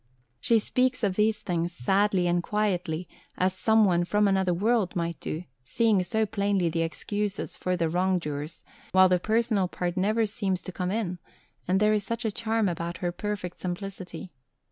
She 0.39 0.57
speaks 0.57 1.03
of 1.03 1.15
these 1.15 1.41
things 1.41 1.71
sadly 1.71 2.25
and 2.25 2.41
quietly 2.41 3.07
as 3.37 3.53
some 3.53 3.85
one 3.85 4.03
from 4.03 4.27
another 4.27 4.51
world 4.51 4.95
might 4.95 5.19
do, 5.19 5.43
seeing 5.61 6.01
so 6.01 6.25
plainly 6.25 6.69
the 6.69 6.81
excuses 6.81 7.55
for 7.55 7.77
the 7.77 7.87
wrong 7.87 8.17
doers, 8.17 8.63
while 8.93 9.09
the 9.09 9.19
personal 9.19 9.67
part 9.67 9.95
never 9.97 10.25
seems 10.25 10.63
to 10.63 10.71
come 10.71 10.89
in, 10.89 11.19
and 11.67 11.79
there 11.79 11.93
is 11.93 12.03
such 12.03 12.25
a 12.25 12.31
charm 12.31 12.67
about 12.67 12.97
her 12.97 13.11
perfect 13.11 13.59
simplicity. 13.59 14.31